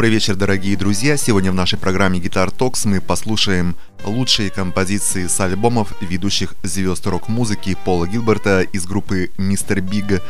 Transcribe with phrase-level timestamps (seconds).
[0.00, 1.18] Добрый вечер, дорогие друзья.
[1.18, 7.76] Сегодня в нашей программе Guitar Talks мы послушаем лучшие композиции с альбомов ведущих звезд рок-музыки
[7.84, 9.86] Пола Гилберта из группы Mr.
[9.86, 10.22] Big,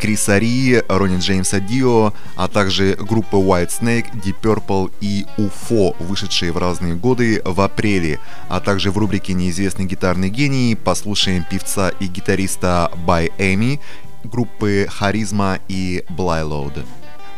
[0.00, 6.50] Криса Ри, Ронни Джеймса Дио, а также группы White Snake, Deep Purple и UFO, вышедшие
[6.50, 8.20] в разные годы в апреле.
[8.48, 13.78] А также в рубрике «Неизвестный гитарный гений» послушаем певца и гитариста By Amy
[14.24, 16.78] группы Харизма и Блайлоуд.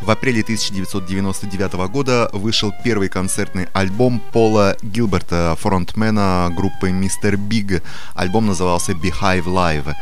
[0.00, 7.36] В апреле 1999 года вышел первый концертный альбом Пола Гилберта, фронтмена группы Mr.
[7.36, 7.82] Big.
[8.14, 9.94] Альбом назывался Behive Live.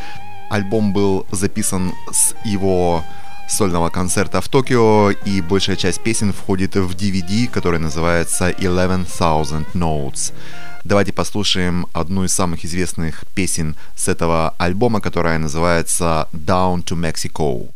[0.50, 3.04] Альбом был записан с его
[3.48, 10.32] сольного концерта в Токио, и большая часть песен входит в DVD, который называется «11,000 Notes».
[10.84, 17.69] Давайте послушаем одну из самых известных песен с этого альбома, которая называется «Down to Mexico».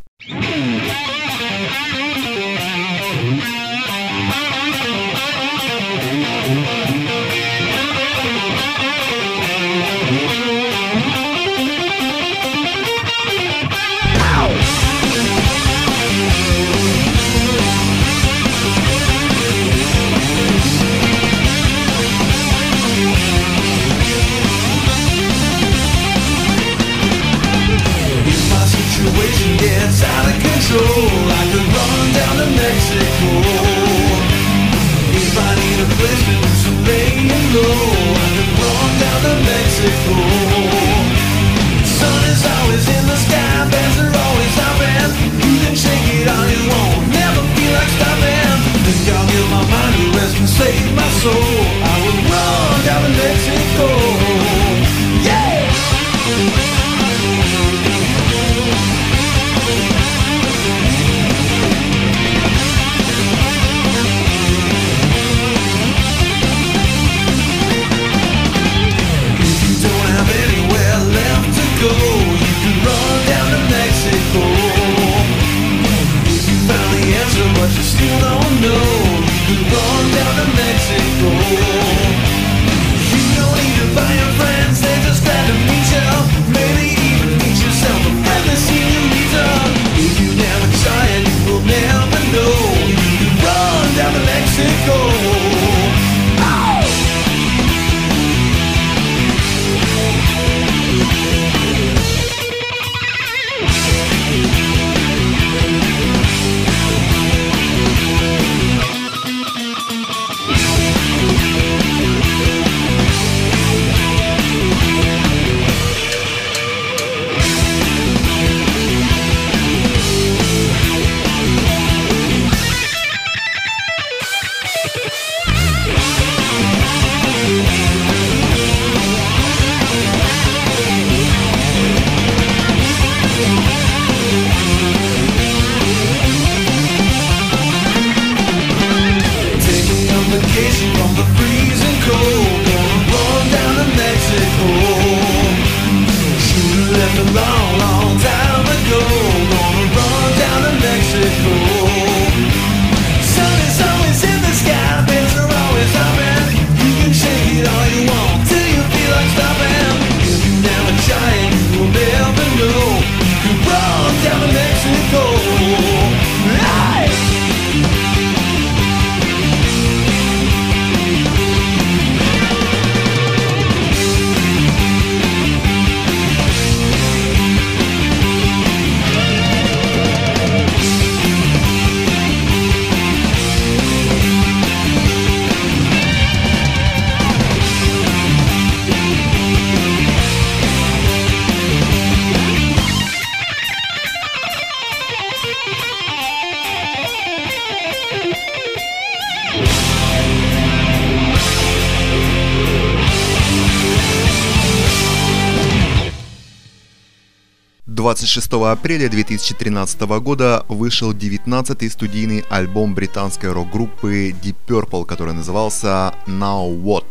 [208.70, 217.04] Апреля 2013 года вышел 19-й студийный альбом британской рок-группы Deep Purple, который назывался Now What.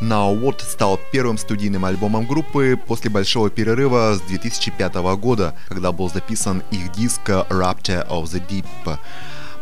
[0.00, 6.08] Now What стал первым студийным альбомом группы после большого перерыва с 2005 года, когда был
[6.08, 8.98] записан их диск Rapture of the Deep.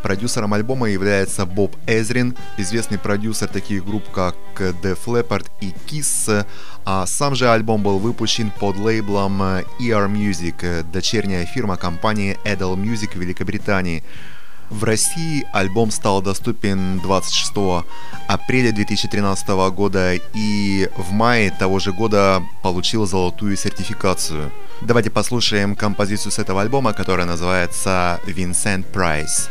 [0.03, 6.47] Продюсером альбома является Боб Эзрин, известный продюсер таких групп как The Flappard и Kiss,
[6.85, 13.13] а сам же альбом был выпущен под лейблом ER Music, дочерняя фирма компании Edel Music
[13.13, 14.03] в Великобритании.
[14.71, 17.85] В России альбом стал доступен 26
[18.29, 24.51] апреля 2013 года и в мае того же года получил золотую сертификацию.
[24.81, 29.51] Давайте послушаем композицию с этого альбома, которая называется «Vincent Price».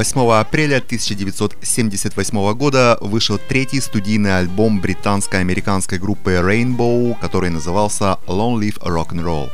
[0.00, 8.78] 8 апреля 1978 года вышел третий студийный альбом британско-американской группы Rainbow, который назывался Long Live
[8.78, 9.50] Rock'n'Roll.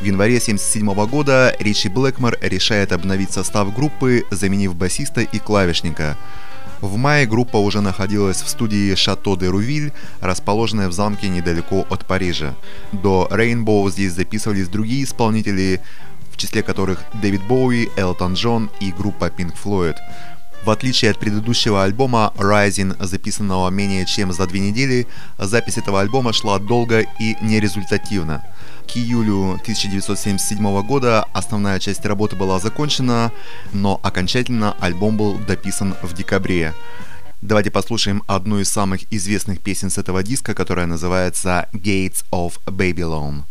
[0.00, 6.16] В январе 1977 года Ричи Блэкмор решает обновить состав группы, заменив басиста и клавишника.
[6.80, 12.06] В мае группа уже находилась в студии Шато де Рувиль, расположенной в замке недалеко от
[12.06, 12.54] Парижа.
[12.92, 15.80] До Rainbow здесь записывались другие исполнители,
[16.40, 19.96] числе которых Дэвид Боуи, Элтон Джон и группа Pink Floyd.
[20.64, 25.06] В отличие от предыдущего альбома Rising, записанного менее чем за две недели,
[25.38, 28.44] запись этого альбома шла долго и нерезультативно.
[28.86, 33.32] К июлю 1977 года основная часть работы была закончена,
[33.72, 36.74] но окончательно альбом был дописан в декабре.
[37.40, 43.44] Давайте послушаем одну из самых известных песен с этого диска, которая называется Gates of Babylon.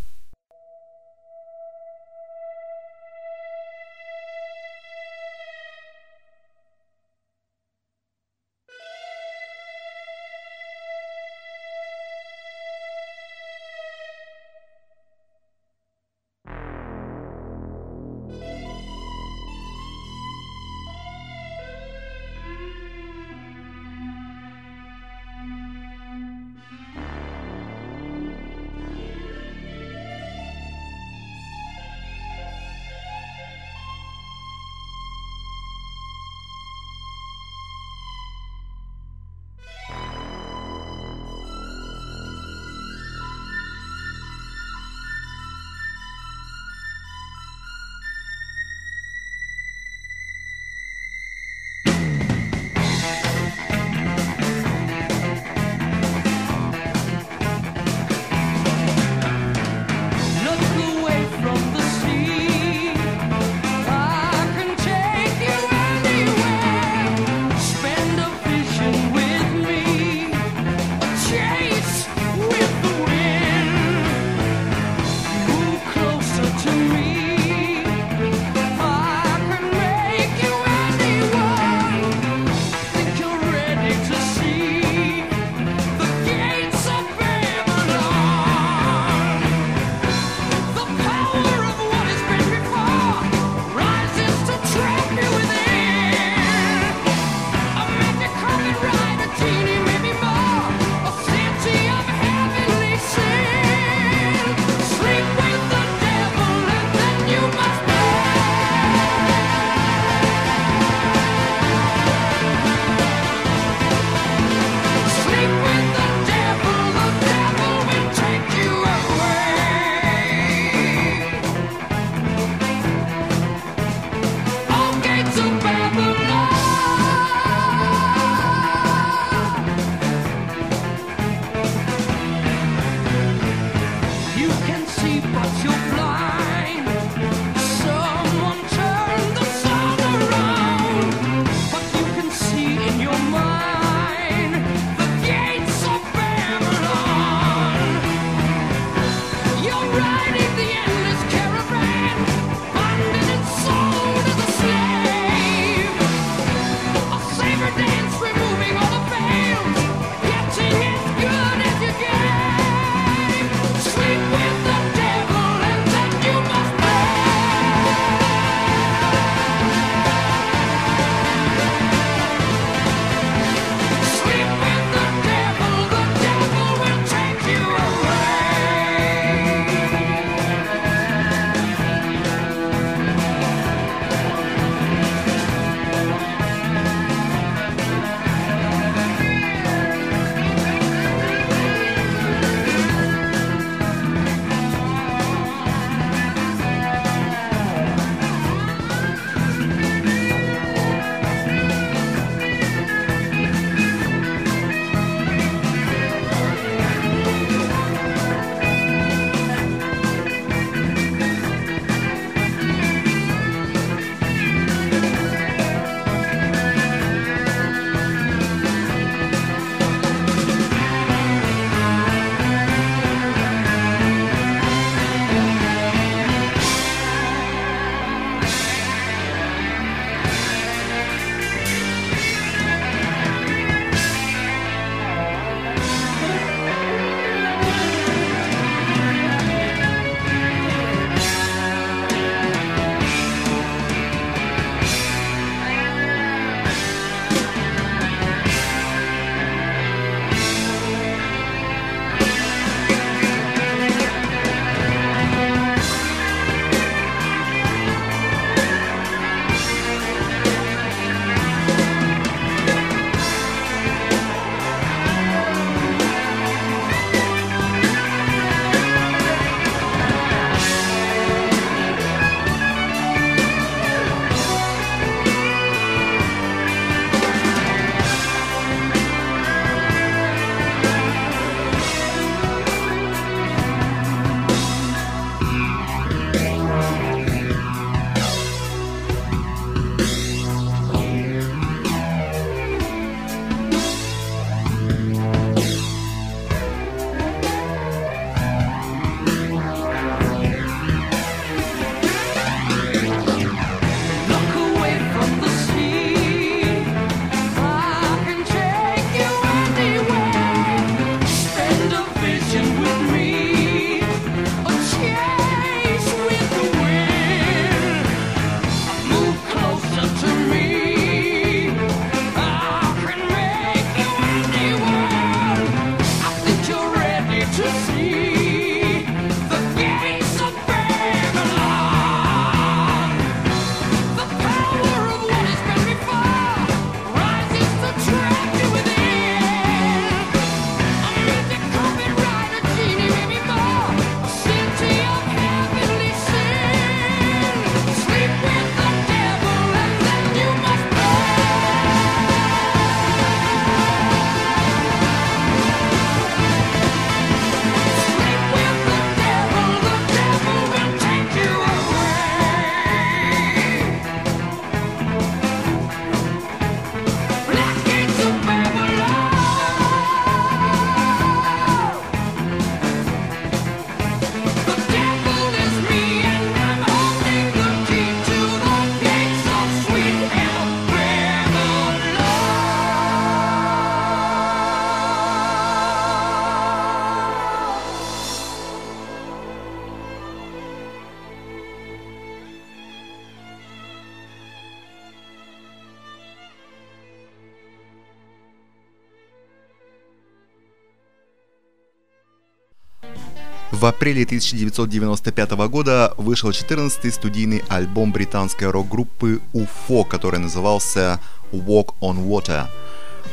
[403.80, 411.18] В апреле 1995 года вышел 14-й студийный альбом британской рок-группы UFO, который назывался
[411.50, 412.66] Walk on Water.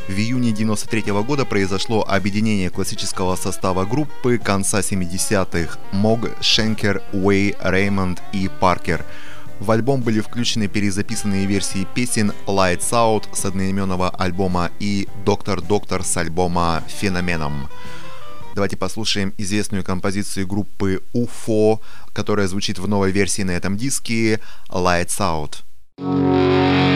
[0.08, 8.24] В июне 1993 года произошло объединение классического состава группы конца 70-х Мог, Шенкер, Уэй, Реймонд
[8.32, 9.04] и Паркер.
[9.60, 16.06] В альбом были включены перезаписанные версии песен Lights Out с одноименного альбома и Доктор Доктор
[16.06, 17.68] с альбома Феноменом.
[18.58, 21.80] Давайте послушаем известную композицию группы UFO,
[22.12, 24.40] которая звучит в новой версии на этом диске
[24.72, 26.87] Lights Out.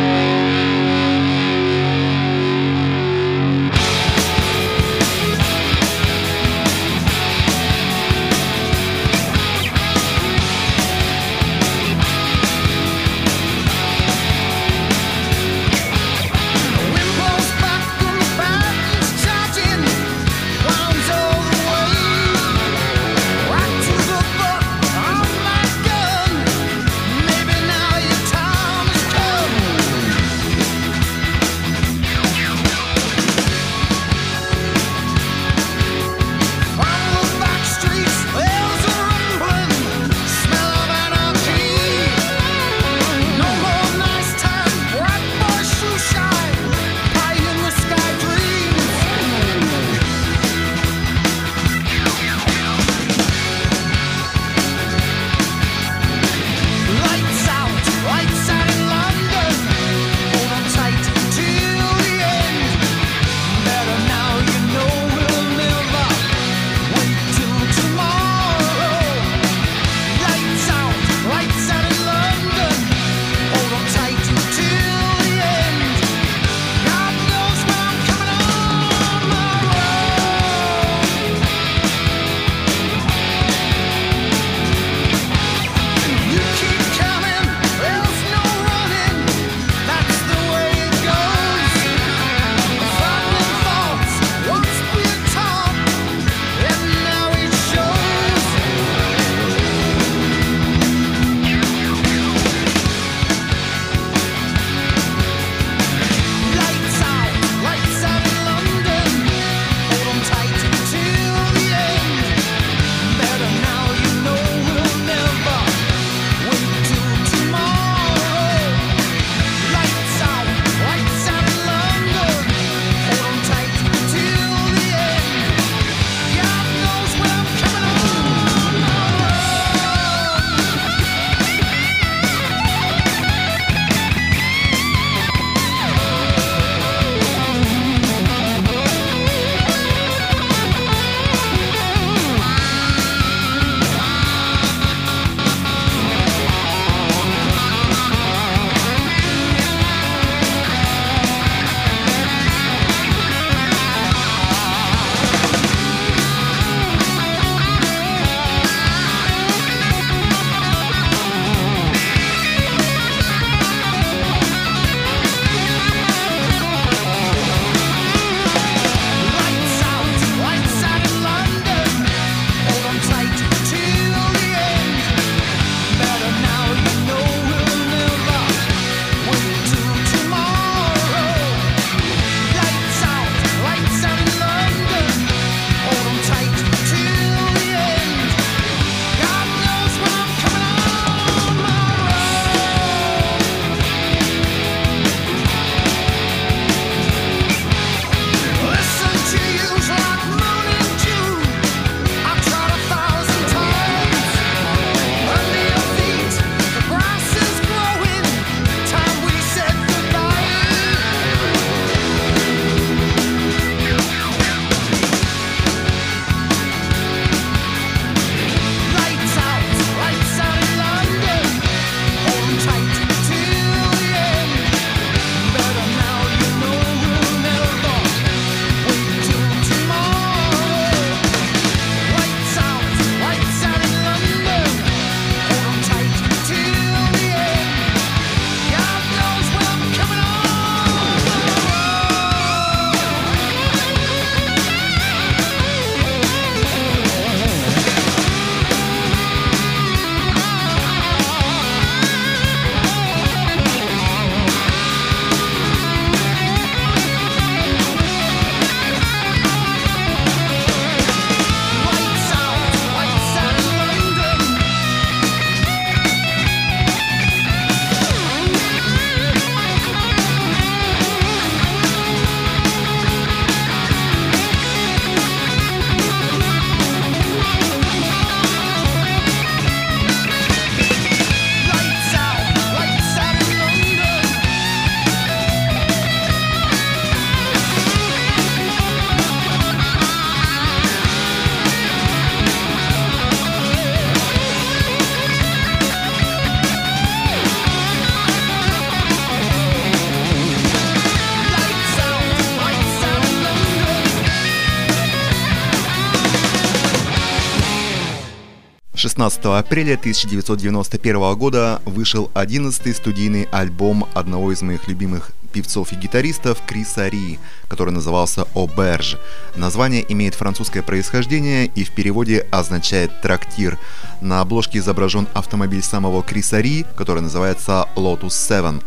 [309.21, 316.57] 16 апреля 1991 года вышел 11-й студийный альбом одного из моих любимых певцов и гитаристов
[316.65, 319.17] Криса Ри, который назывался «Оберж».
[319.55, 323.77] Название имеет французское происхождение и в переводе означает «трактир».
[324.21, 328.79] На обложке изображен автомобиль самого Криса Ри, который называется Lotus 7.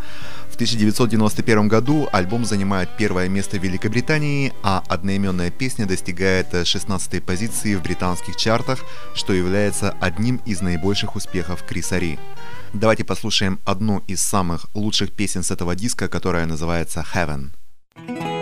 [0.54, 7.74] В 1991 году альбом занимает первое место в Великобритании, а одноименная песня достигает 16-й позиции
[7.74, 8.78] в британских чартах,
[9.16, 12.20] что является одним из наибольших успехов Криса Ри.
[12.72, 17.50] Давайте послушаем одну из самых лучших песен с этого диска, которая называется «Heaven».
[18.06, 18.33] 7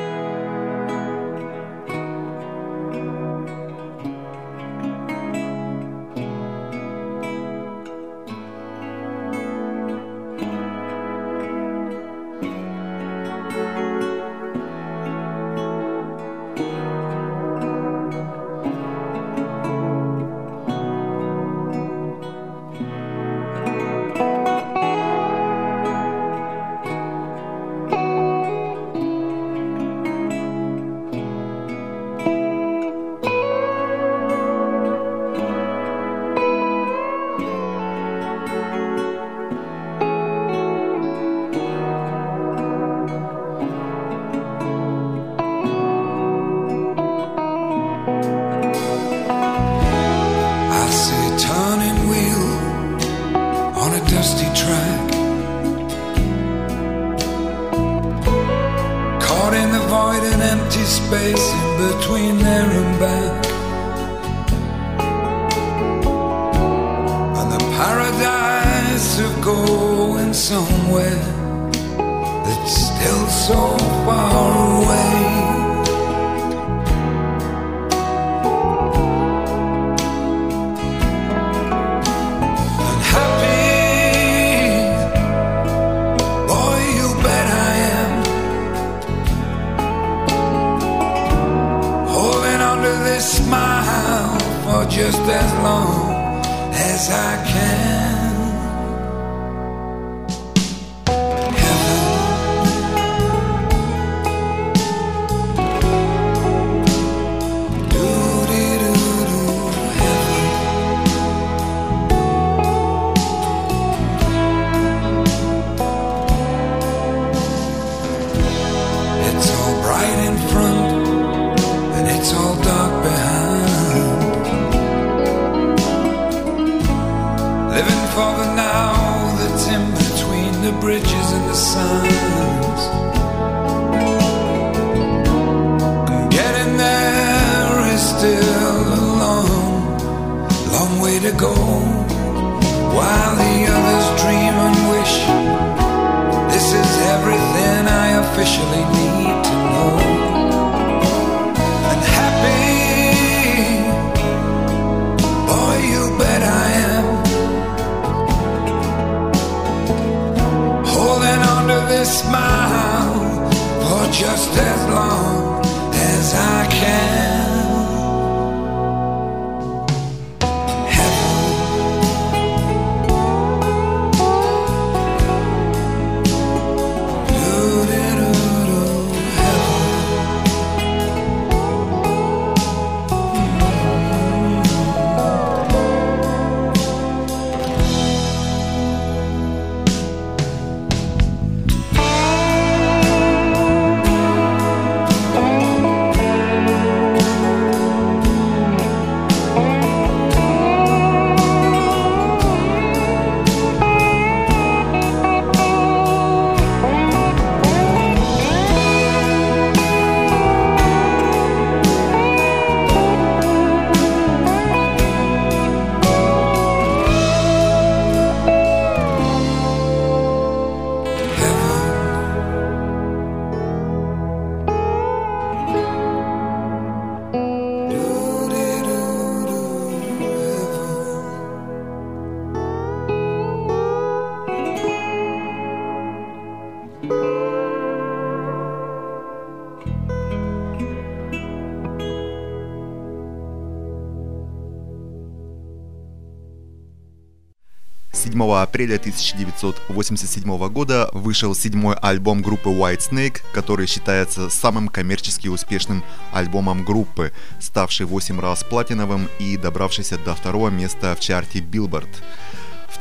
[248.72, 256.82] апреля 1987 года вышел седьмой альбом группы White Snake, который считается самым коммерчески успешным альбомом
[256.82, 262.08] группы, ставший 8 раз платиновым и добравшийся до второго места в чарте Billboard.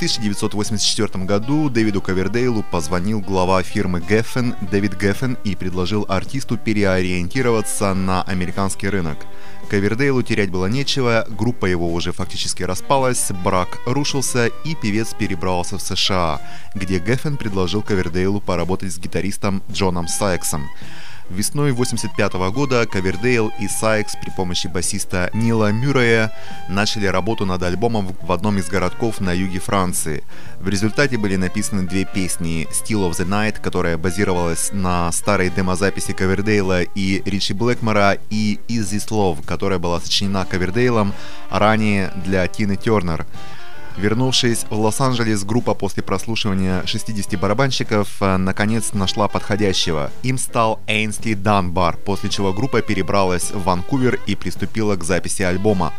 [0.02, 7.94] В 1984 году Дэвиду Ковердейлу позвонил глава фирмы Geffen Дэвид Геффен и предложил артисту переориентироваться
[7.94, 9.20] на американский рынок.
[9.70, 15.84] Ковердейлу терять было нечего, группа его уже фактически распалась, брак рушился и певец перебрался в
[15.84, 16.42] США,
[16.74, 20.68] где Геффен предложил Ковердейлу поработать с гитаристом Джоном Сайксом.
[21.32, 26.30] Весной 85 года Ковердейл и Сайкс при помощи басиста Нила Мюррея
[26.68, 30.26] начали работу над альбомом в одном из городков на юге Франции.
[30.60, 36.12] В результате были написаны две песни «Still of the Night», которая базировалась на старой демозаписи
[36.12, 41.14] Ковердейла и Ричи Блэкмора, и «Is This Love», которая была сочинена Ковердейлом
[41.50, 43.26] ранее для Тины Тернер.
[43.98, 50.12] Вернувшись в Лос-Анджелес, группа после прослушивания 60 барабанщиков э, наконец нашла подходящего.
[50.24, 55.94] Им стал Эйнсли Данбар, после чего группа перебралась в Ванкувер и приступила к записи альбома.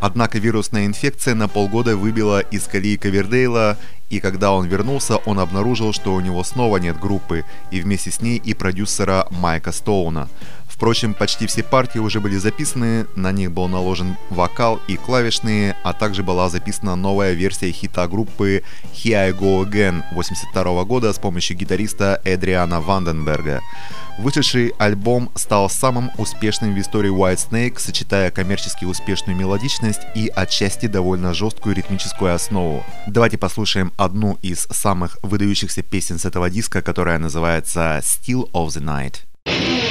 [0.00, 3.78] Однако вирусная инфекция на полгода выбила из колеи Ковердейла,
[4.10, 8.20] и когда он вернулся, он обнаружил, что у него снова нет группы, и вместе с
[8.20, 10.28] ней и продюсера Майка Стоуна.
[10.84, 15.94] Впрочем, почти все партии уже были записаны, на них был наложен вокал и клавишные, а
[15.94, 21.56] также была записана новая версия хита группы Here I Go Again 82 года с помощью
[21.56, 23.62] гитариста Эдриана Ванденберга.
[24.18, 30.84] Вышедший альбом стал самым успешным в истории White Snake, сочетая коммерчески успешную мелодичность и отчасти
[30.84, 32.84] довольно жесткую ритмическую основу.
[33.06, 38.82] Давайте послушаем одну из самых выдающихся песен с этого диска, которая называется Still of the
[38.82, 39.83] Night.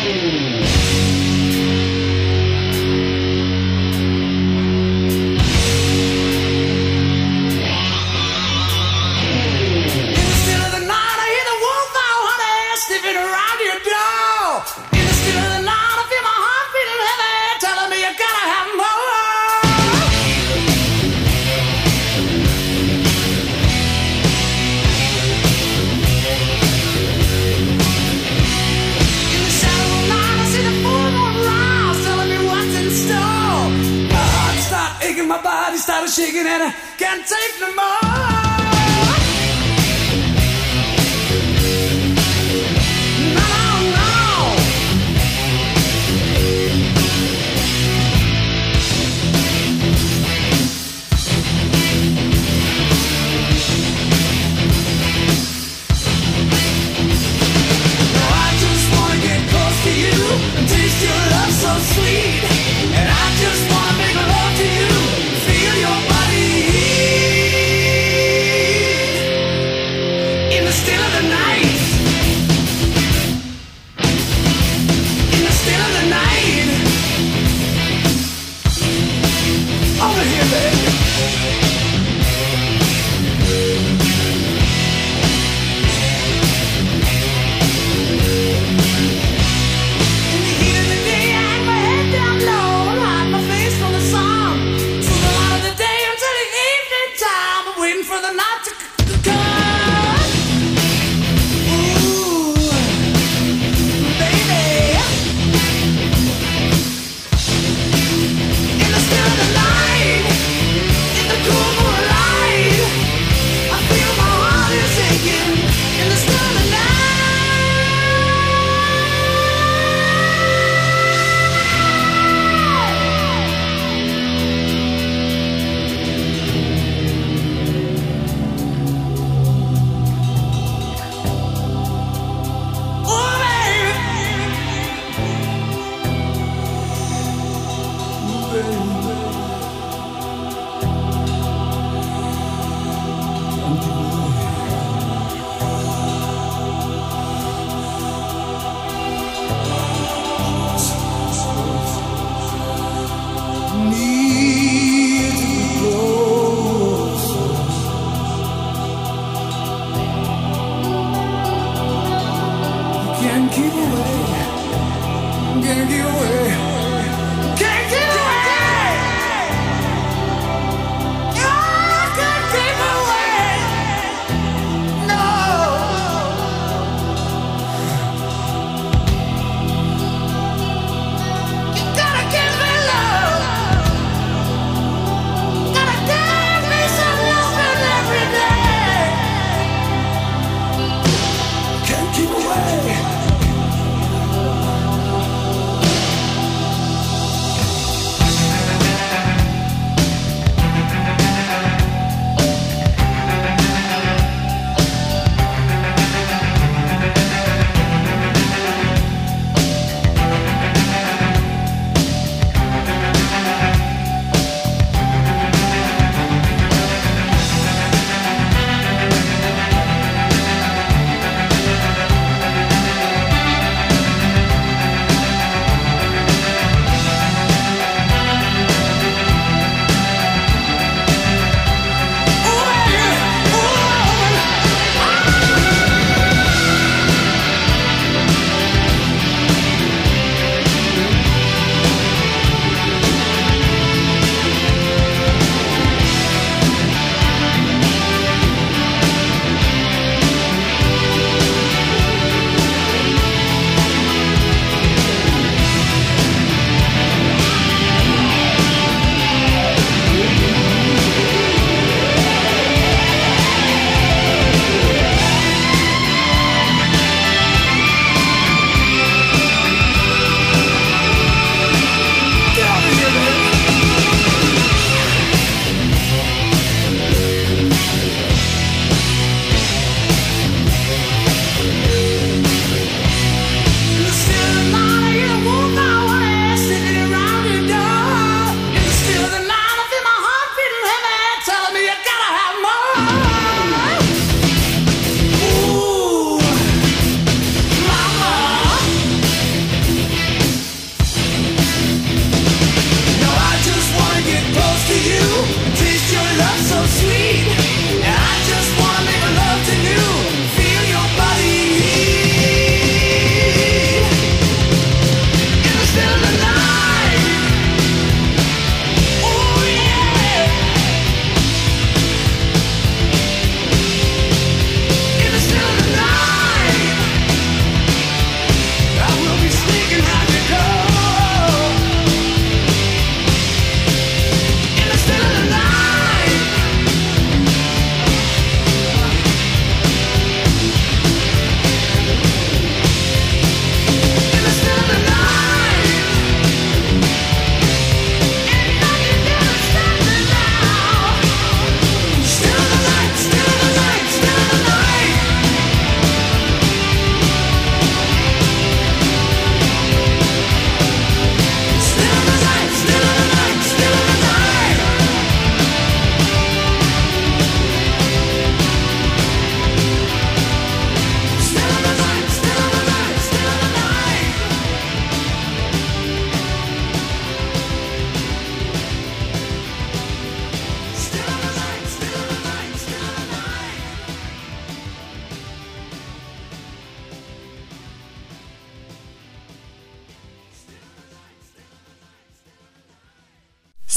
[36.14, 38.03] Shaking and I can't take no more.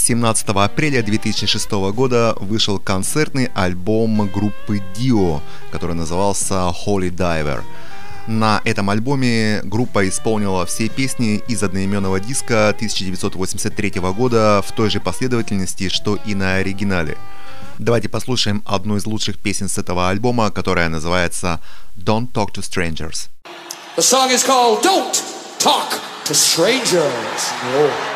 [0.07, 5.41] 17 апреля 2006 года вышел концертный альбом группы Dio,
[5.73, 7.65] который назывался Holy Diver.
[8.29, 15.01] На этом альбоме группа исполнила все песни из одноименного диска 1983 года в той же
[15.01, 17.19] последовательности, что и на оригинале.
[17.79, 21.61] Давайте послушаем одну из лучших песен с этого альбома, которая называется
[21.97, 23.29] Don't Talk to Strangers.
[23.97, 25.21] The song is called Don't
[25.59, 27.51] Talk to Strangers.
[27.75, 28.16] No.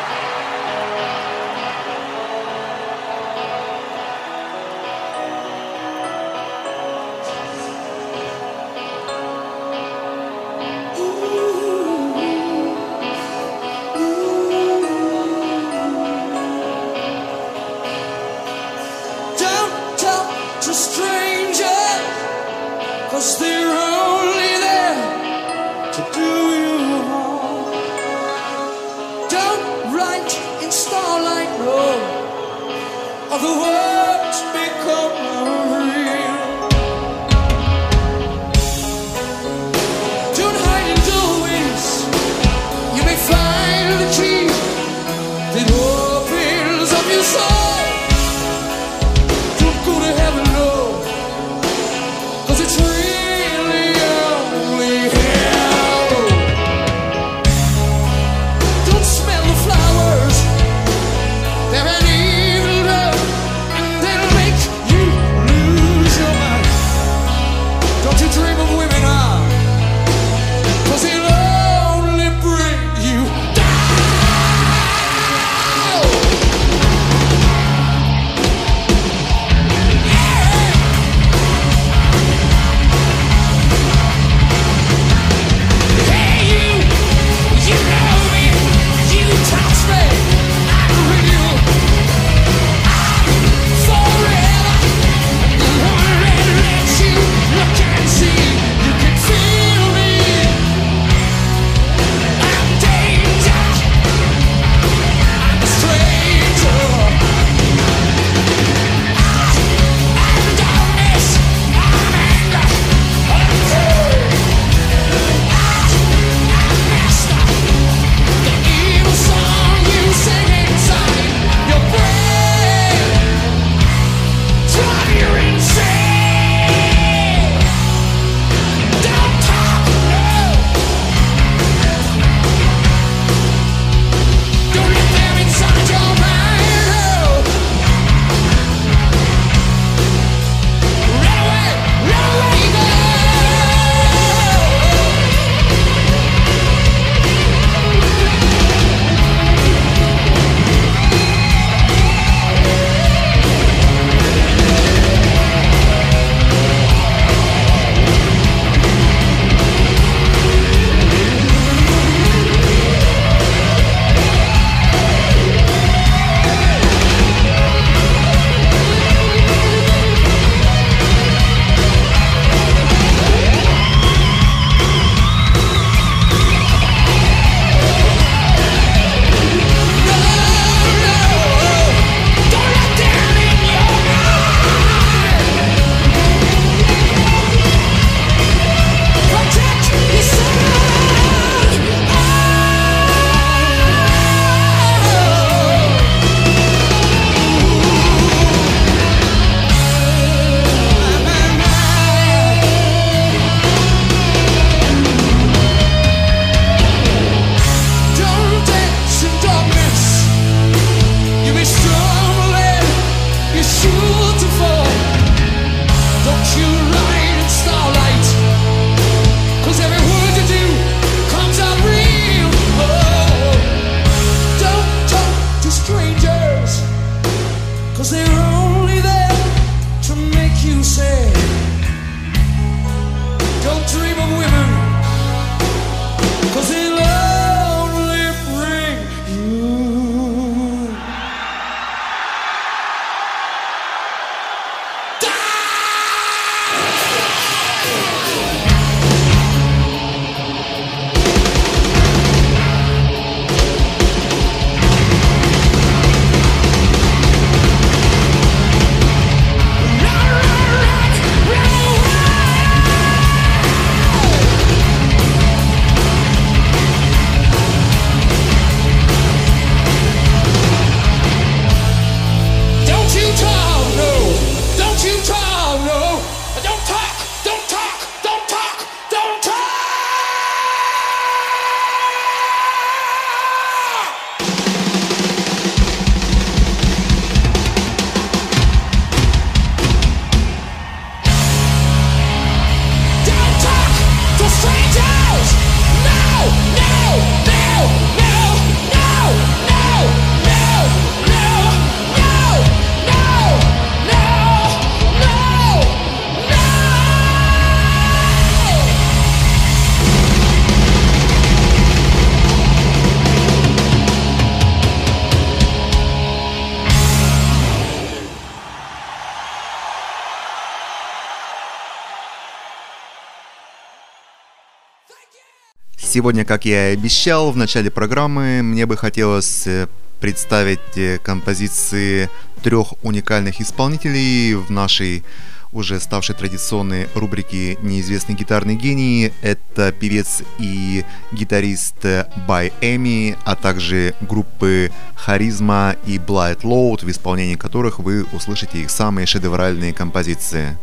[326.13, 329.87] Сегодня, как я и обещал в начале программы, мне бы хотелось э,
[330.19, 332.29] представить э, композиции
[332.61, 335.23] трех уникальных исполнителей в нашей
[335.71, 339.31] уже ставшей традиционной рубрике «Неизвестный гитарный гений».
[339.41, 347.55] Это певец и гитарист By Эми, а также группы Харизма и Blight Load, в исполнении
[347.55, 350.77] которых вы услышите их самые шедевральные композиции.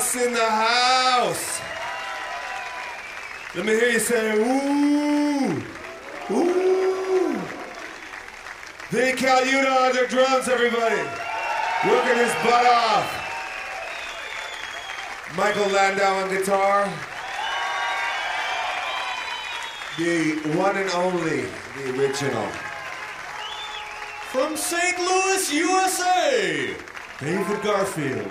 [0.00, 1.60] In the house.
[3.54, 5.62] Let me hear you say, ooh.
[6.30, 7.38] Ooh.
[8.88, 11.02] Vinny Caluta on the drums, everybody.
[11.86, 13.08] Working his butt off.
[15.36, 16.88] Michael Landau on guitar.
[19.98, 21.44] The one and only,
[21.76, 22.48] the original.
[24.32, 24.98] From St.
[24.98, 26.74] Louis, USA,
[27.20, 28.30] David Garfield.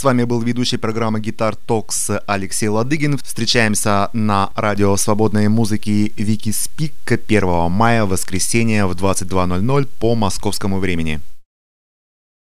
[0.00, 3.18] С вами был ведущий программы «Гитар Токс» Алексей Ладыгин.
[3.18, 11.20] Встречаемся на радио свободной музыки Вики Спик 1 мая, воскресенье в 22.00 по московскому времени.